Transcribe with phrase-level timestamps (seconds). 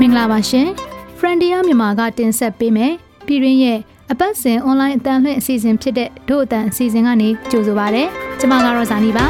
[0.00, 0.68] မင်္ဂလာပါရှင်
[1.18, 2.92] Frontier မြန်မာကတင်ဆက်ပေးမယ်
[3.26, 3.78] ပြည်ရင်းရဲ့
[4.12, 8.04] အပတ်စဉ် online အတန်းလှည့်အစီအစဉ်ဖြစ်တဲ့ဒို့အတန်းအစီအစဉ်ကနေကြိုဆိုပါရစေ
[8.38, 9.26] ကျွန်မကတော့ဇာနီပါ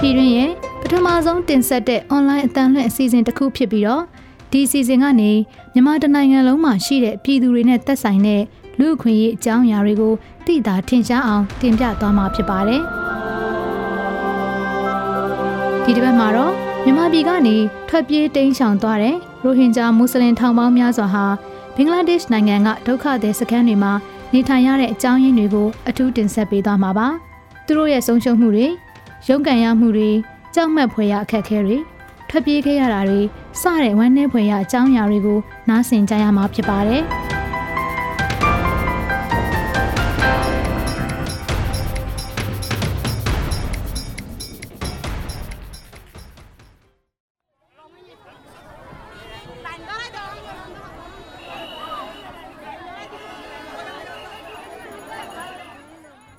[0.00, 4.02] ပြည်ရင်းရဲ့ပထမဆုံးတင်ဆက်တဲ့ online အတန်းလှည့်အစီအစဉ်တစ်ခုဖြစ်ပြီးတော့
[4.50, 5.32] ဒီအစီအစဉ်ကနေ
[5.72, 8.42] မြန်မာတနိုင်ငံလုံးမှာရှိတဲ့ပြည်သူတွေနဲ့သက်ဆိုင်တဲ့
[8.78, 10.12] လူ့အခွင့်အရေးအကြောင်းအရာတွေကို
[10.46, 13.03] သိတာထင်ရှားအောင်တင်ပြသွားမှာဖြစ်ပါတယ်
[15.86, 16.52] ဒီတစ်ပတ်မှာတော့
[16.84, 17.56] မြန်မာပြည်ကနေ
[17.88, 21.24] ထွက်ပြေးတိမ်းရှောင်သွားတဲ့ရိုဟင်ဂျာမွတ်စလင်ထောင်ပေါင်းများစွာဟာ
[21.76, 23.92] ဘင်္ဂလားဒေ့ရှ်နိုင်ငံကဒုက္ခသည်စခန်းတွေမှာ
[24.32, 27.08] နေထိုင်ရတဲ့အကြောင်းရင်းတွေကိုအထူးတင်ဆက်ပေးသွားမှာပါ။
[27.66, 28.66] သူတို့ရဲ့ဆုံးရှုံးမှုတွေ
[29.28, 30.10] ရုန်းကန်ရမှုတွေ
[30.54, 31.78] ကြောက်မက်ဖွယ်ရအခက်အခဲတွေ
[32.28, 33.20] ထွက်ပြေးခဲ့ရတာတွေ
[33.60, 37.04] စတဲ့ဝမ်းနည်းဖွယ်ရအကြောင်းအရာတွေကိုနားဆင်ကြရမှာဖြစ်ပါတယ်။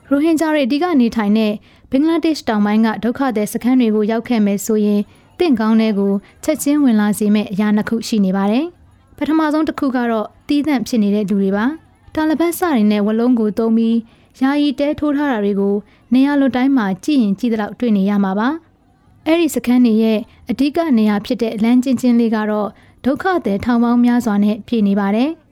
[0.09, 1.52] ရိုဟင်ဂျာတွေအဓိကနေထိုင်တဲ့
[1.92, 5.02] ဘင်္ဂလားဒေ့ရှ်တောင်ပိုင်းကဒုက္ခသည်စခန်းတွေကိုရောက်ခဲ့မယ်ဆိုရင်
[5.39, 6.12] တင့်ကောင်းတဲ့ကို
[6.44, 8.66] ချက်ချင်းဝင်လာစေမယ့်အရာနှစ်ခုရှိနေပါတယ်။
[9.17, 11.66] ပထမဆုံးတစ်ခုကတော့တီးသန့်ဖြစ်နေတဲ့လူတွေပါ။
[12.16, 13.97] တာလဘတ်စတွေနဲ့ဝလုံးကိုတုံးပြီး
[14.42, 15.75] ယာယီတဲထိုးထားတာတွေကို
[16.14, 18.50] နေရာလွတ်တိုင်းမှာကြည့်ရင်ကြည့်တော့တွေ့နေရမှာပါ။
[19.28, 20.19] အဲ့ဒီစခန်းတွေရဲ့
[20.50, 22.69] အဓိကနေရာဖြစ်တဲ့လမ်းချင်းချင်းလေးကတော့
[23.06, 25.31] ဒုက္ခသည်ထောင်ပေါင်းများစွာနဲ့ပြည့်နေပါတယ်။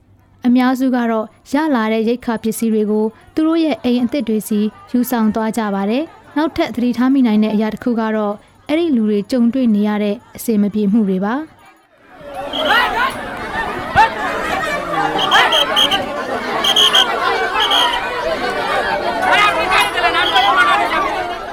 [0.47, 3.05] အများစုကတော့ရလာတဲ့ရိတ်ခါပစ္စည်းတွေကို
[3.35, 4.59] သူတို့ရဲ့အိမ်အသစ်တွေစီ
[4.91, 6.03] ယူဆောင်သွားကြပါတယ်။
[6.37, 8.33] နောက်ထပ်သတိထားမိနိုင်တဲ့အရာတစ်ခုကတော့
[8.67, 11.35] အဲ့ဒီလူတွေကြုံတွေ့နေရတဲ့အစင်မပြေမှုတွေပါ။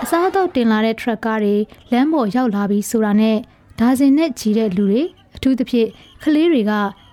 [0.03, 1.57] အစားအသောက်တင်လာတဲ့ထရက်ကားတွေ
[1.93, 3.37] လမ်းပေါ်ရောက်လာပြီးဆိုတာနဲ့
[3.79, 5.03] ဒါဇင်နဲ့ချီတဲ့လူတွေ
[5.37, 5.89] အထူးသဖြင့်
[6.23, 6.73] ကလေးတွေက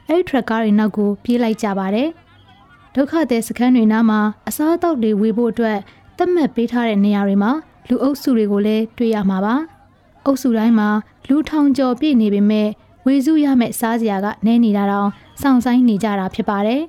[0.09, 2.09] အဲ့ထရက်ကားတွေနောက်ကိုပြေးလိုက်ကြပါတယ်။
[2.95, 5.77] ဒုက္ခသည်စခန်းတွေနားမှာအစားအသောက်တွေဝေဖို့အတွက်
[6.17, 7.51] သတ်မှတ်ပေးထားတဲ့နေရာတွေမှာ
[7.89, 9.55] လူအုပ်စုတွေကိုလည်းတွေ့ရမှာပါ။
[10.25, 10.89] အုပ်စုတိုင်းမှာ
[11.29, 12.67] လူထောင်ကျော်ပြည့်နေပေမဲ့
[13.05, 15.09] ဝေစုရမယ့်စားစရာကနည်းနေတာတောင်
[15.41, 16.81] စောင့်ဆိုင်နေကြတာဖြစ်ပါတယ်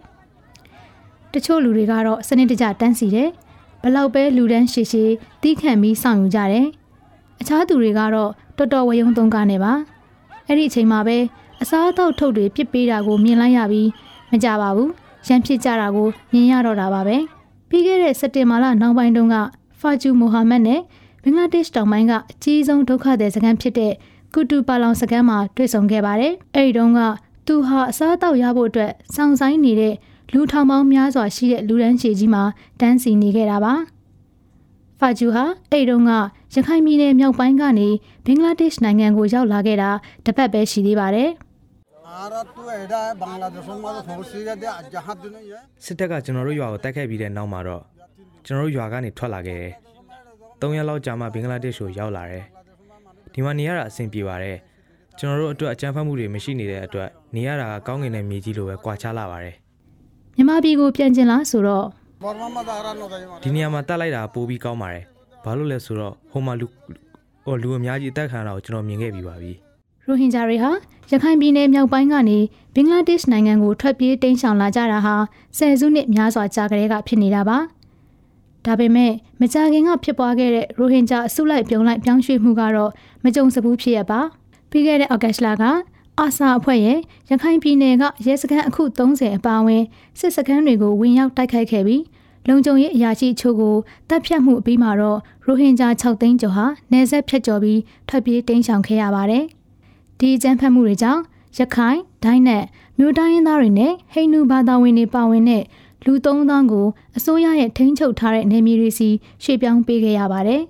[1.33, 3.29] ။တချို့လူတွေကတော့စနစ်တကျတန်းစီတယ်။
[3.83, 5.11] ဘလောက်ပဲလူတန်းရှည်ရှည်
[5.43, 6.67] တီးခန့်ပြီးစောင့်ယူကြတယ်။
[7.41, 8.13] အခြားသူတွေကတော့
[8.59, 9.73] တော်တော်ဝယုံသုံးကားနေပါ။
[10.47, 11.17] အဲ့ဒီအချိန်မှာပဲ
[11.63, 13.89] အစားအသောက်ထုတ်တွေပြစ်ပေးတာကိုမြင်လိုက်ရပြီး
[14.31, 14.91] မကြပါဘူး
[15.27, 17.17] ရန်ဖြစ်ကြတာကိုမြင်ရတော့တာပါပဲ
[17.69, 19.37] ပြီးခဲ့တဲ့စက်တင်ဘာလနောက်ပိုင်းတုန်းက
[19.81, 20.81] ဖာဂျူမိုဟာမက်နဲ့
[21.23, 23.93] ဘင်္ဂလားဒေ့ရှ်တောင်ပိုင်းကအကြီးဆုံးဒုက္ခသည်စခန်းဖြစ်တဲ့
[24.35, 27.01] ကုတူပါလောင်စခန်းမှာတွေ့ဆုံခဲ့ပါတယ်အဲဒီတုန်းက
[27.47, 29.95] သူဟာအစားအသောက်ရဖို့အတွက်စောင့်ဆိုင်နေတဲ့
[30.33, 32.43] လူထောင်ပေါင်းများစွာရှိတဲ့လူရန်ရှည်ကြီးမှာ
[32.81, 33.75] တန်းစီနေခဲ့တာပါ
[35.01, 36.13] ဖာဂျူဟာအဲ့တုန်းက
[36.55, 37.89] ရခိုင်ပြည်နယ်မြောက်ပိုင်းကနေ
[38.27, 39.91] ဘင်္ဂလားဒေ့ရှ်နိုင်ငံကိုရောက်လာခဲ့တာ
[40.25, 41.31] တစ်ပတ်ပဲရှိသေးပါတယ်။
[45.85, 47.83] စစ်တပ်ကကျွန်တော်တို့ရွာကိုတိုက်ခိုက်ပြီးတဲ့နောက်မှာတော့
[48.45, 49.73] ကျွန်တော်တို့ရွာကနေထွက်လာခဲ့တယ်။
[50.61, 52.45] ၃ရက်လောက်ကြာမှဘင်္ဂလားဒေ့ရှ်ကိုရောက်လာတယ်။
[53.33, 54.57] ဒီမှာနေရတာအဆင်ပြေပါတယ်။
[55.19, 59.55] ကျွန်တော်တို့အတွက်အကြမ်းဖက်မှုတွေမရှိနေတဲ့အတွက်နေရတာကကောင်းကင်တဲ့မြေကြီးလိုပဲကွာခြားလာပါတယ်။
[60.37, 61.87] မြမပြည်ကိုပြန်ကျင်လားဆိုတော့
[63.45, 65.05] ဒီနေရာမှာတက်လိုက်တာပိုပြီးကောင်းပါတယ်။
[65.45, 66.67] ဘာလို့လဲဆိုတော့ဟိုမှာလူ
[67.45, 69.53] ဟိုလူအများကြီးအသက်ခံတာကိုကျွန်တော်မြင်ခဲ့ပြီးပါပြီ။
[70.09, 70.71] ရိုဟင်ဂျာတွေဟာ
[71.11, 72.39] ရခိုင်ပြည်နယ်မြောက်ပိုင်းကနေ
[72.75, 75.15] ဘင်္ဂလားဒေ့ရှ်နိုင်ငံကိုထွက်ပြေးတိမ်းရှောင်လာကြတာဟာ
[75.59, 77.59] ဆယ်စုနှစ်များစွာကြာကလေးကဖြစ်နေတာပါ။
[78.65, 82.91] ဒါပေမဲ့မကြာခင်ကဖြစ်ပွားခဲ့တဲ့ရိုဟင်ဂျာအစုလိုက်ပြုံလိုက်ပြောင်းရွှေ့မှုကတော့
[83.25, 84.21] မကြုံစဘူးဖြစ်ရပါ။
[84.71, 85.65] ပြီးခဲ့တဲ့အောက်ဂတ်လက
[86.19, 86.99] အာဆာအဖွဲ့ရဲ့
[87.31, 89.83] ရခိုင်ပြည်နယ်ကရဲစခန်းအခု30အပါအဝင်
[90.19, 92.03] စစ်စခန်းတွေကိုဝင်ရောက်တိုက်ခိုက်ခဲ့ပြီး
[92.49, 93.77] လုံခြုံရေးအရာရှိချို့ကို
[94.09, 99.47] တပ်ဖြတ်မှုအပြီးမှာတော့ရိုဟင်ဂျာ6သိန်းကျော်ဟာနေဆက်ဖြတ်ကျော်ပြီးထွက်ပြေးတိမ်းရှောင်ခဲ့ရပါတယ်။
[100.19, 101.23] ဒီအကြမ်းဖက်မှုတွေကြောင့်
[101.59, 102.63] ရခိုင်ဒိုင်းနဲ့
[102.99, 105.63] မြို့တိုင်းရင်းသားတွေနဲ့ဟိန္ဒူဘာသာဝင်တွေပါဝင်တဲ့
[106.05, 106.87] လူ3000ကို
[107.17, 109.09] အစိုးရရဲ့ထိန်းချုပ်ထားတဲ့နေမြေတွေစီ
[109.43, 110.63] ရွှေ့ပြောင်းပေးခဲ့ရပါတယ်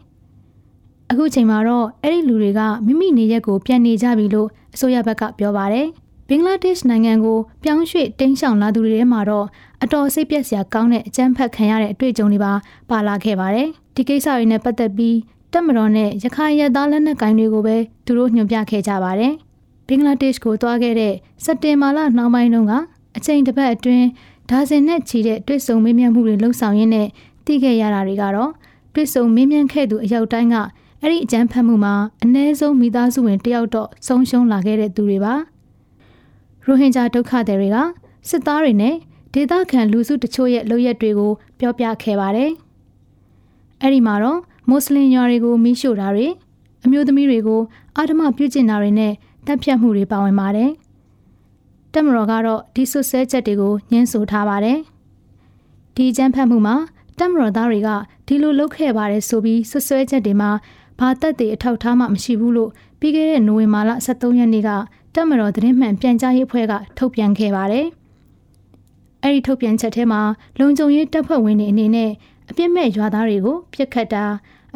[1.11, 5.87] ။အခုချိန်မှာတော့အဲ့ဒီလူတွေကမိမိနေရက်ကိုပြန်နေကြပြီလို့အစိုးရဘက်ကပြောပါတယ်။
[6.29, 9.47] ဘင်္ဂလားဒေ့ရှ်နိုင်ငံကိုပြောင်းရွှေ့တင်းရှောင်လာသူတွေထဲမှာတော့
[9.83, 12.53] အတော်စိတ်ပြက်စရာကောင်းတဲ့အကြမ်းဖက်ခံရတဲ့အတွေ့အကြုံတွေပါ
[12.91, 15.17] ပါလာခဲ့ပါတယ်။ဒီကိစ္စတွေနဲ့ပတ်သက်ပြီး
[15.53, 17.77] တက်မတော်နဲ့ရခိုင်ရသားလက်နက်ကိုင်တွေကိုပဲ
[18.07, 19.35] သူတို့ညွှန်ပြခဲ့ကြပါတယ်။
[19.89, 21.15] ဘင်္ဂလားဒေ့ရှ်ကိုသွားခဲ့တဲ့
[21.45, 22.73] စက်တင်ဘာလနှောင်းပိုင်းတုန်းက
[23.17, 24.07] အချိန်တစ်ပတ်အတွင်း
[24.51, 27.09] ဒါဇင်နဲ့ချီတဲ့တွေ့ဆုံမေးမြန်းမှုတွေလှုပ်ဆောင်ရင်းနဲ့
[27.47, 28.51] သိခဲ့ရတာတွေကတော့
[28.95, 30.57] တွေ့ဆုံမေးမြန်းခဲ့သူအယောက်တိုင်းက
[31.03, 31.95] အဲ့ဒီအကြမ်းဖက်မှုမှာ
[32.25, 35.35] အ ਨੇ ဆုံးမိသားစုဝင်တယောက်တော့ဆုံးရှုံးလာခဲ့တဲ့သူတွေပါ။
[36.65, 37.77] ရိုဟင်ဂျာဒုက္ခသည်တွေက
[38.29, 38.95] စစ်သားတွေနဲ့
[39.35, 42.51] ဒေသခံလူစုတချို့ရဲ့လုပ်ရက်တွေကိုပြောပြခဲ့ပါတယ်။
[43.83, 46.27] အဲ့ဒီမှာတော့မွတ်စလင်ရွာတွေကိုမိရှို့တာတွေ
[46.85, 47.61] အမျိုးသမီးတွေကို
[47.97, 49.13] အာဓမပြုကျင့်တာတွေနဲ့
[49.49, 50.71] တပ်ဖြတ်မှုတွေပါဝင်ပါတယ်။
[51.93, 54.79] တက်မတော်ကတော့ဒီဆွဆဲချက်တွေကိုညှင်းဆိုထားပါတယ်။
[55.97, 56.77] ဒီကြမ်းဖက်မှုမှာ
[57.19, 57.89] တက်မတော်သားတွေက
[58.27, 60.51] ဒီလိုလုပ်ခဲ့ပါတယ်ဆိုပြီးဆွဆွဲချက်တွေမှာ
[60.99, 64.71] ဘာသက်တွေအထောက်ထားမှမရှိဘူးလို့ပြီးခဲ့တဲ့နိုဝင်ဘာလ23ရက်နေ့က
[65.15, 67.87] တက်မတော်သတင်းမှန်ပြန်ကြားရေးအဖွဲ့ကထုတ်ပြန်ခဲ့ပါတယ်။
[69.23, 70.21] အဲ့ဒီထုတ်ပြန်ချက်ထဲမှာ
[70.59, 72.11] လုံခြုံရေးတပ်ဖွဲ့ဝင်တွေအနေနဲ့
[72.51, 74.25] အပြစ်မဲ့ရွာသားတွေကိုပြစ်ခတ်တာ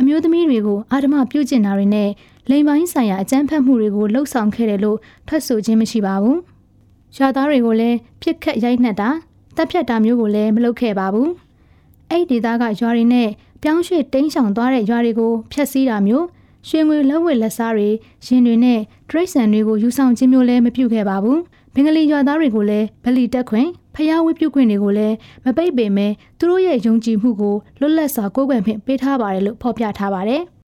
[0.01, 2.11] အမျိုးသမီးတွေကိုအာဓမပြုကျင့်တာတွေနဲ့
[2.51, 4.99] လိမ်ပိုင်းဆိုင်ရာအကြမ်းဖက်မှုတွေကိုလှုပ်ဆောင်ခဲ့တယ်လို့
[5.29, 6.39] ထွက်ဆိုခြင်းမရှိပါဘူး။
[7.17, 9.11] ရွာသားတွေကိုလည်းပြစ်ခတ်ရိုက်နှက်တာ
[9.57, 11.29] တပ်ဖြတ်တာမျိုးကိုလည်းမလုပ်ခဲ့ပါဘူး။
[12.11, 13.29] အဲ့ဒီဒေသကရွာတွေနဲ့
[13.63, 16.27] ပြောင်းရွှေ့တင်းဆောင်သွားတဲ့ရွာတွေကိုဖျက်ဆီးတာမျိုး
[16.69, 17.89] ရွှေငွေလက်ဝဲလက်စားတွေ
[18.27, 18.79] ရင်တွေနဲ့
[19.11, 21.39] ဒရိတ်ဆန်တွေကိုယူဆောင်ခြင်းမျိုးလည်းမပြုခဲ့ပါဘူး။
[21.75, 30.43] ဘင်္ဂလီရွာသားတွေကိုလည်းဗလီတက်ခွင့်ဖျားဝတ်ပြုခွင့်တွေကိုလည်းမပိတ်ပေမဲ့သူတို့ရဲ့ယုံကြည်မှုကိုလွတ်လပ်စွာကိုးကွယ်ခွင့်ပေးထားပါတယ်လို့ဖော်ပြထားပါတယ်။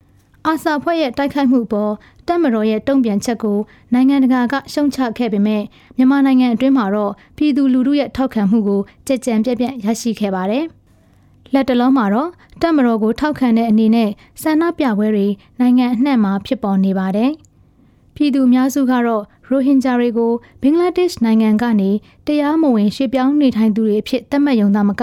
[0.46, 1.92] အာဆာဖွဲ့ရဲ့တိုက်ခိုက်မှုပေါ်
[2.28, 3.58] တက်မတော်ရဲ့တုံ့ပြန်ချက်ကို
[3.92, 5.62] နိုင်ငံတကာကရှုံချခဲ့ပေမဲ့
[5.96, 10.64] မြန်မာနိုင်ငံအတွင်းမှာတော့ပြည်သူလူထုရဲ့ထောက်ခံမှုကိုကြက်ကြံပြက်ပြက်ရရှိခဲ့ပါတယ်။
[11.52, 12.30] လက်တလုံးမှာတော့
[12.62, 14.10] တက်မတော်ကိုထောက်ခံတဲ့အနေနဲ့
[14.42, 15.26] ဆန္ဒပြပွဲတွေ
[15.60, 17.30] နိုင်ငံအနှံ့မှာဖြစ်ပေါ်နေပါတယ်။
[18.14, 20.32] ပြည်သူအများစုကတော့ရိုဟင်ဂျာတွေကို
[20.62, 21.90] ဘင်္ဂလားဒေ့ရှ်နိုင်ငံကနေ
[22.26, 25.02] တရားမဝင်ရွှေ့ပြောင်းနေထိုင်သူတွေအဖြစ်သတ်မှတ်ရုံသာမက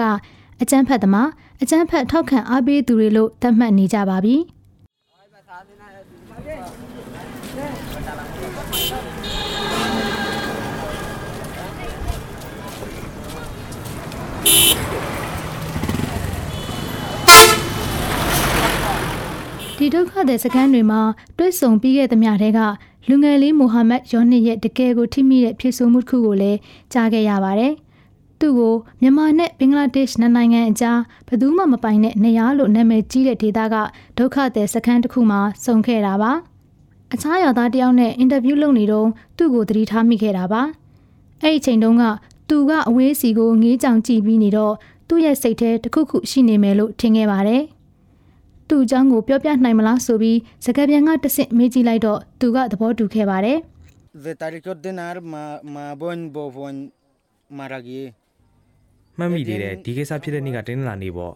[0.62, 1.28] အကြမ်းဖက်သမား
[1.62, 4.36] အကြမ်းဖက်ထောက်ခံအားပေးသူတွေလို့သတ်မှတ်နေကြပါပြီ
[19.78, 21.00] ဒီဒုက္ခတဲ့စကန်တွေမှာ
[21.38, 22.60] တွဲဆုံပြီးခဲ့သမျှတဲက
[23.08, 26.58] လူငယ်လေးမိုဟာမက်ယောနစ်ရဲ့တကယ်ကိုထိမိတဲ့ဖြစ်ဆိုမှုတစ်ခုကိုလည်း
[26.92, 27.72] ကြားခဲ့ရပါတယ်။
[28.42, 30.98] သူ့ကိုမြန်မာနဲ့ဘင်္ဂလားဒေ့ရှ်နိုင်ငံအကြား
[31.28, 33.76] ဘယ်သူမှမပိုင်တဲ့နေရာလို့နာမည်ကြီးတဲ့ဒေသက
[34.18, 36.32] ဒုက္ခသည်စခန်းတစ်ခုမှာစုံခဲ့တာပါ။
[37.12, 40.62] အခြားရွာသားတယောက်နဲ့အင်တာဗျူးလုပ်နေတော့သူ့ကိုသတိထားမိခဲ့တာပါ။
[41.42, 42.04] အဲ့ဒီချိန်တုန်းက
[42.48, 44.74] သူကအဝေးစီကိုငေးကြောင်ကြည့်ပြီးနေတော့
[45.08, 47.62] သူ့ရဲ့စိတ်ထဲတခုခုရှိနေမယ်လို့ထင်ခဲ့ပါတယ်။
[48.68, 53.58] သူ့အကြောင်းကိုပြောပြနိုင်မလားဆိုပြီးစကားပြန်ကတဆင့်မေးကြည့်လိုက်တော့သူကသဘောတူခဲ့ပါတယ်။
[54.24, 56.76] The tarikot dinar ma ma bon bo bon
[57.58, 58.02] maragi
[59.18, 61.34] မှတ်မိသေးတယ်ဒီကိစ္စဖြစ်တဲ့နေ့ကတင်းလာနေပေါ့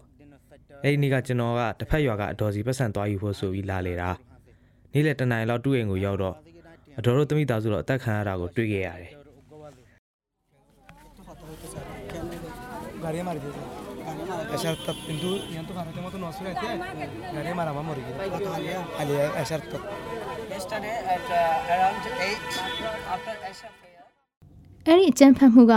[0.83, 4.09] အဲ့ဒီနေ့ကကျွန်တော်ကတစ်ဖက်ရွာကအတော်စီပတ်စံသွားယူဖို့ဆိုပြီးလာလေတာ
[4.93, 6.35] နေ့လယ်တနင်္လာလောက်တူအိမ်ကိုရောက်တော့
[6.97, 9.11] အတော်တို့တမိသားစုတော့အသက်ခံရတာကိုတွေ့ခဲ့ရတယ်
[14.53, 16.73] အရှာတပ်ပင်ဒူယန်တူခါရတမတူနော်ဆူရတဲ့
[17.35, 19.83] ငရေမာရာမမော်ရီကဘာတူအလီယာအလီယာအရှာတပ်
[20.53, 21.25] yesterday at
[21.73, 24.03] around 8 after asha prayer
[24.85, 25.73] အဲ့ဒီအကြံဖတ်မှုက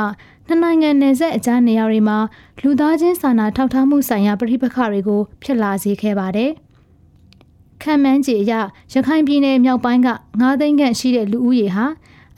[0.52, 2.18] နှစ်နိုင်ငံနယ်စပ်အကြားနေရာတွေမှာ
[2.62, 6.50] လူသားချင်းစာနာထောက်ထားမှုဆိုင်ရာပြိပခါတွေကိုဖြစ်လာစေခဲ့ပါတယ်။
[7.82, 8.52] ခံမှန်းကြည့်အရ
[8.92, 10.08] ရခိုင်ပြည်နယ်မြောက်ပိုင်းက
[10.40, 11.86] 9သိန်းခန့်ရှိတဲ့လူဦးရေဟာ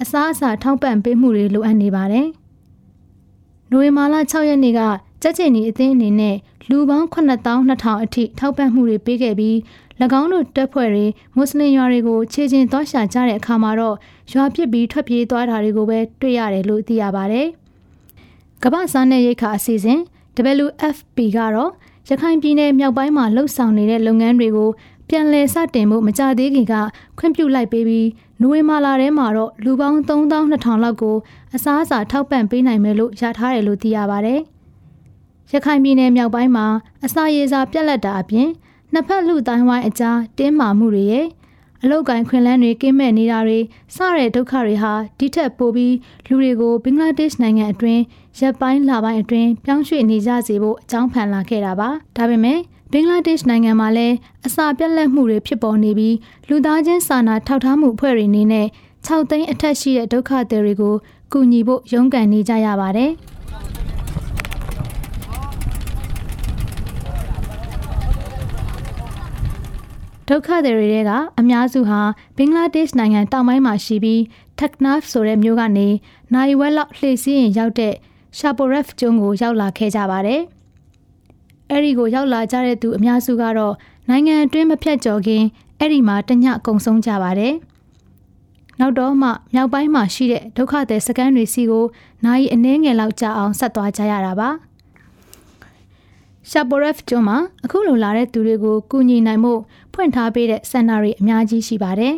[0.02, 2.26] အစားအစာထောက်ပံ့ပေးမှုတွေလိုအပ်နေပါတယ်။
[3.70, 4.80] နိုဝင်ဘာလ6ရက်နေ့က
[5.22, 6.36] ကြက်ချင်နီအသင်းအနေနဲ့
[6.68, 9.56] လူပေါင်း9200အထိထောက်ပံ့မှုတွေပေးခဲ့ပြီး၎
[10.20, 11.06] င်းတို့တပ်ဖွဲ့တွေ
[11.36, 13.96] မွတ်စလင်ရွာတွေကိုခြေချင်းသွားရှာကြတဲ့အခါမှာတော့
[14.32, 17.48] ရွာပစ်ပြီးထွက်ပြေးသွားတာတွေကိုပဲတွေ့ရတယ်လို့သိရပါတယ်။
[18.64, 20.00] ကမ္ဘာစားနယ်ရိတ်ခါအစီအစဉ်
[20.64, 21.72] WFP ကတော့
[22.08, 24.70] ရခိုင်ပြည်နယ်မြောက်ပိုင်းမှာလှုပ်ဆောင်နေတဲ့လုပ်ငန်းတွေကို
[25.08, 26.74] ပြန်လည်စတင်မှုမကြသေးခင်က
[27.18, 28.08] ခွင့်ပြုလိုက်ပေးပြီး
[28.40, 31.16] နိုဝင်ဘာလထဲမှာတော့လူပေါင်း3200လောက်ကို
[31.54, 34.40] အစားအစာထောက်ပံ့ပေးနိုင်မယ်လို့ရထားတယ်လို့သိရပါတယ်။
[35.52, 36.66] ရခိုင်ပြည်နယ်မြောက်ပိုင်းမှာ
[37.04, 38.48] အစာရေစာပြက်လက်တာအပြင်
[38.92, 41.26] နှစ်ဖက်လူတိုင်းဝိုင်းအကြားတင်းမာမှုတွေရဲ့
[41.84, 43.58] အလောက်ကိုင်းခွင်လန်းတွေကင်းမဲ့နေတာတွေ
[43.96, 45.94] စတဲ့ဒုက္ခတွေဟာဒီထက်ပိုပြီး
[46.26, 48.02] လူတွေကိုဘင်္ဂလားဒေ့ရှ်နိုင်ငံအတွင်း
[48.40, 52.58] ရပ်ပိုင်းလပိုင်းအတွင်းပြောင်းရွှေ့နေကြစေဖို့အကြောင်းဖန်လာခဲ့တာပါဒါပေမဲ့
[52.92, 56.16] ဘင်္ဂလားဒေ့ရှ်နိုင်ငံမှာလည်းအစာပြက်လက်မှုတွေဖြစ်ပေါ်နေပြီး
[56.48, 58.66] လူသားချင်းစာနာထောက်ထားမှုအဖွဲ့တွေအနေနဲ့
[59.06, 60.94] 6သိန်းအထက်ရှိတဲ့ဒုက္ခသည်တွေကို
[61.32, 63.12] ကူညီဖို့ရုန်းကန်နေကြရပါတယ်။
[70.34, 71.10] ဒုက္ခသည်တွေထဲက
[71.40, 72.00] အများစုဟာ
[72.36, 74.20] ဘင်္ဂလားဒေ့ရှ်နိုင်ငံတောင်ပိုင်းမှာရှိပြီး
[74.58, 75.88] Taknaf ဆိုတဲ့မြို့ကနေ
[76.34, 77.94] နိုင်ဝက်လောက်လှည့်စီးရင်ရောက်တဲ့
[78.38, 80.40] Shaporef ကျွန်းကိုရောက်လာခဲ့ကြပါတယ်။
[81.70, 83.74] အဲ့ဒီကိုရောက်လာကြတဲ့သူအများစုကတော့
[84.08, 85.42] နိုင်ငံအတွင်းမဖြတ်ကျော်ခင်
[85.78, 87.54] အဲ့ဒီမှာတညကုံဆုံးကြပါတယ်။
[88.80, 91.84] နောက်တော့မှမြောက်ပိုင်းမှာရှိတဲ့ဒုက္ခသည်စခန်းတွေစီကို
[92.24, 94.50] နိုင်အနှဲငယ်လောက်ကြာအောင်ဆက်သွားကြရတာပါ။
[96.50, 99.52] ရှာပိုရက်ကျွန်းမှာအခုလိုလာတဲ့သူတွေကိုကူညီနိုင်မှု
[99.92, 102.14] ဖွင့်ထားပေးတဲ့စင်တာတွေအများကြီးရှိပါတယ်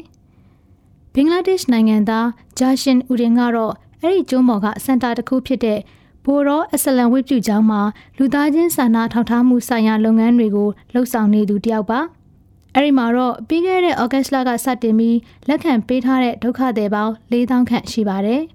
[1.15, 2.29] ။ဘင်္ဂလားဒေ့ရှ်နိုင်ငံသား
[2.59, 5.79] ဂျာရှင်ဦးရင်ကတော့အဲ့ဒီကျွန်းပေါ်ကစင်တာတစ်ခုဖြစ်တဲ့
[6.25, 7.81] ဘိုရောအစလန်ဝိပြုကျောင်းမှာ
[8.19, 12.01] လူသားချင်းစာနာထောက်ထားမှုဆိုင်ရာလုပ်ငန်းတွေကိုလှုပ်ဆောင်နေသူတယောက်ပါ။
[12.75, 18.41] အဲ့ဒီမှာတော့ပြီးခဲ့တဲ့ဩဂတ်လကစတင်ပြီးလက်ခံပေးထားတဲ့ဒုက္ခသည်ပေါင်း4000ခန့်ရှိပါတယ်။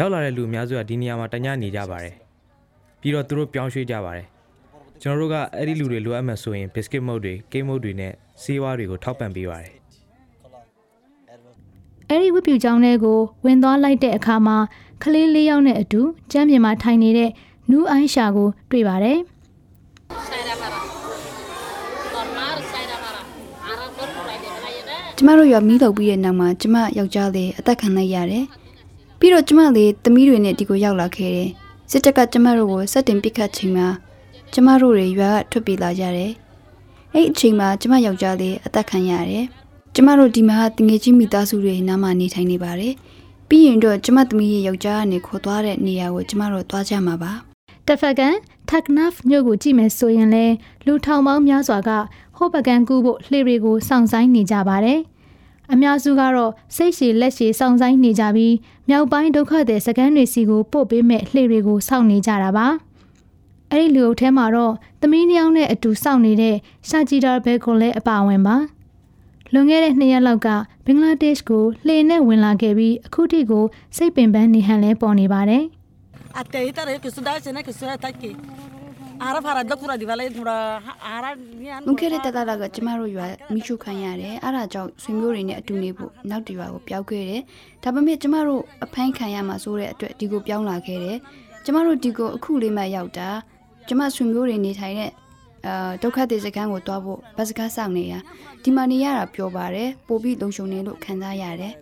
[0.00, 2.14] ရောက်လာတဲ့လူအများစုကဒီနေရာမှာတညနေကြပါတယ်
[3.00, 4.26] ပြီးတော့သူတို့ပြောင်းရွှေ့ကြပါတယ်
[5.02, 9.72] ကျွန်တော်တို့ကအဲ့ဒီလူတွေလိုအပ်မှဆိုရင် biscuit မုတ်တွေ cake မုတ်တွေနဲ့ဆေးဝါးတွေကိုထောက်ပံ့ပေးပါတယ်။
[12.08, 14.56] အဲ့ဒီဝတ်ပြူကျောင်းထဲကိုဝင်သွားလိုက်တဲ့အခါမှာ
[15.02, 16.00] ကလေးလေးယောက်နဲ့အတူ
[16.32, 17.30] ကျမ်းပြင်မှာထိုင်နေတဲ့
[17.70, 19.18] နူးအိုင်းရှာကို တွေ့ပါတယ်။
[20.10, 20.84] Saya marah.
[22.14, 23.24] Normal saya marah.
[23.72, 25.00] Arab pun mulai dia kaya dah.
[25.16, 28.44] ကျမတို့ရွာမီးလောက်ပြီးတဲ့နောက်မှာကျမယောက်ျားလေးအသက်ခံလိုက်ရတယ်။
[29.18, 31.50] ပြီးတော့ကျမလေးသမီးတွေနဲ့ဒီကိုရောက်လာခဲ့တယ်။
[31.92, 33.88] စစ်တပ်ကကျမတို့ကိုစက်တင်ပစ်ခတ်ချိန်မှာ
[34.52, 36.32] ကျမတို့တွေရွာကထွက်ပြေးလာကြတယ်။
[37.14, 39.44] အဲ့ဒီအချိန်မှာကျမယောက်ျားလေးအသက်ခံရတယ်။
[39.94, 42.94] ကျမတို့ဒီမှာတငယ်ချင်းမိသားစုတွေနားမှာနေထိုင်နေပါတယ်။
[43.48, 47.32] ပြီးရင်တော့ကျမသမီးရဲ့ယောက်ျားကနေခေါ်သွားတဲ့နေရာကိုကျမတို့သွားကြမှာပါ။
[47.86, 48.34] တစ်ဖက်ကန်
[48.68, 50.46] တက်နဖ်မြို့ကိုကြည့်မယ်ဆိုရင်လဲ
[50.86, 51.90] လူထောင်ပေါင်းများစွာက
[52.36, 55.00] ဟိုဘကန်ကူးဖို့လှေတွေကိုစောင့်ဆိုင်းနေကြပါတယ်။
[55.72, 58.54] အများစုကတော့စိတ်ရှည်လက်ရှည်စောင့်ဆိုင်းနေကြပြီး
[58.88, 62.66] မြောက်ပိုင်းဒုက္ခသည်စခန်းတွေစီကိုပို့ပေးမဲ့လှေတွေကိုစောင့်နေကြတာပါ။
[63.70, 66.56] အဲ့ဒီလူအုပ်ထဲမှာတော့သမီးနှစ်ယောက်နဲ့အတူစောင့်နေတဲ့
[66.88, 68.56] ရှာဂျီဒါဘဲကိုလည်းအပါအဝင်ပါ။
[69.52, 70.48] လွန်ခဲ့တဲ့နှစ်ရက်လောက်က
[70.84, 73.64] ဘင်္ဂလားဒေ့ရှ်ကိုလှေနဲ့ဝင်လာခဲ့ပြီးအခုထိကို
[73.96, 75.64] စိတ်ပင်ပန်းနေဟန်လဲပေါ်နေပါတယ်။
[79.20, 79.64] Ate ita re kusuda sene kusuda taki.
[79.64, 87.42] Ara fara dokura di vale thora ara ni an လွန်ခဲ့တဲ့တသက်လောက်ကကျမတို့ရွာမိရှုခံရတယ်အဲ့ဒါကြောင့်ဆွေမျိုးတွေနဲ့အတူနေဖို့နောက်တစ်ရွာကိုပြောင်းခဲ့တယ်
[87.82, 91.18] ဒါပေမဲ့ကျမတို့အဖိုင်းခံရမှာဆိုတဲ့အတွက်ဒီကိုပြောင်းလာခဲ့တယ်
[91.64, 93.28] ကျမတို့ဒီကိုအခုလေးမှရောက်တာ
[93.88, 95.10] ကျမဆွေမျိုးတွေနေထိုင်တဲ့
[95.66, 98.14] အာဒုက္ခသည်စခန်းကိုတွားဖို့ဘတ်စကားဆောင်နေရ
[98.62, 101.72] ဒီမှာနေရတာပြောပါတယ်ပို့ပြီးလုံခြုံနေလို့ခံစားရတယ်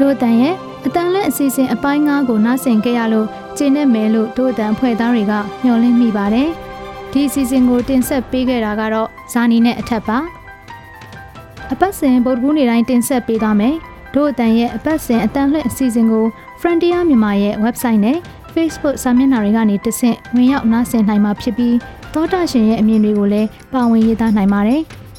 [0.00, 0.54] တို့အတန်ရဲ့
[0.86, 3.26] အတန်လက်အစီအစဉ်အပိုင်း9ကိုနားဆင်ကြရလို့
[3.56, 6.48] ကျင်းနဲ့မဲလို့တို့အတန်ဖွဲ့သားတွေကမျှော်လင့်မိပါတယ်။
[7.12, 10.18] ဒီအစီအစဉ်ကိုတင်ဆက်ပေးခဲ့တာကတော့ဇာနီနဲ့အထက်ပါ။
[11.72, 13.74] အပတ်စဉ်ဗုဒ္ဓဂူးနေ့တိုင်းတင်ဆက်ပေးသွားမယ်။
[14.14, 16.24] တို့အတန်ရဲ့အပတ်စဉ်အတန်လက်အစီအစဉ်ကို
[16.60, 18.18] Frontier မြန်မာရဲ့ website နဲ့
[18.54, 21.76] Facebook စာမျက်နှာတွေကနေတဆင့်ဝင်ရောက်နားဆင်နိုင်မှာဖြစ်ပြီး
[22.14, 24.80] သောတာရှင်ရဲ့အမြင်တွေကိုလည်းပါဝင်ရေးသားနိုင်ပါတယ်။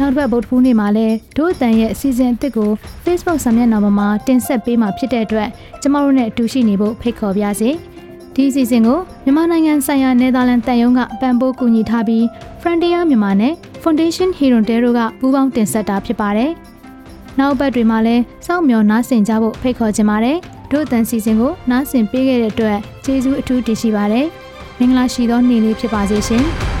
[0.00, 2.70] နောက်တစ်ပတ်ဗုဒ္ဓဖူးနေ့မှာလည်းဒို့အတန်ရဲ့အစီအစဉ်အသစ်ကို
[3.04, 5.48] Facebook စာမျက်နှာပေါ်မှာတင်ဆက်ပေးမှာဖြစ်တဲ့အတွက်
[5.82, 7.70] ကျမတို့နဲ့အတူရှိနေဖို့ဖိတ်ခေါ်ပါရစေ။
[8.34, 12.22] ဒီအစီအစဉ်ကိုမြန်မာနိုင်ငံဆိုင်ရာနယ်သာလန်တန်ယုံကပံ့ပိုးကူညီထားပြီး
[12.60, 16.50] Frontier မြန်မာနဲ့ Foundation Hero Dero ကပူးပေါင်းတင်ဆက်တာဖြစ်ပါတယ်။
[17.38, 20.36] နောက်ပတ်တွေမှာလည်းစောင့်မျှော်နားဆင်ကြဖို့ဖိတ်ခေါ်ချင်ပါတယ်။
[20.70, 24.26] ဒို့အတန်စီစဉ်ကိုနားဆင်ပေးခဲ့တဲ့အတွက်ကျေးဇူးအထူးတင်ရှိပါတယ်။
[24.78, 26.46] မင်္ဂလာရှိသောနေ့လေးဖြစ်ပါစေရှင်။